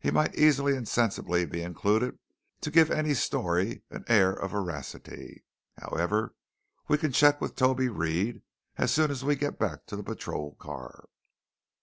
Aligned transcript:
He 0.00 0.10
might 0.10 0.34
easily 0.34 0.74
and 0.74 0.88
sensibly 0.88 1.44
be 1.44 1.60
included 1.60 2.18
to 2.62 2.70
give 2.70 2.90
any 2.90 3.12
story 3.12 3.82
an 3.90 4.06
air 4.08 4.32
of 4.32 4.52
veracity. 4.52 5.44
However, 5.76 6.34
we 6.88 6.96
can 6.96 7.12
check 7.12 7.42
with 7.42 7.56
Toby 7.56 7.90
Reed 7.90 8.40
as 8.78 8.90
soon 8.90 9.10
as 9.10 9.22
we 9.22 9.36
get 9.36 9.58
back 9.58 9.84
to 9.88 9.94
the 9.96 10.02
patrol 10.02 10.54
car." 10.58 11.10